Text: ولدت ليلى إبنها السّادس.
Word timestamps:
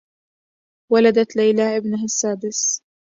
ولدت 0.91 1.35
ليلى 1.35 1.77
إبنها 1.77 2.05
السّادس. 2.05 2.81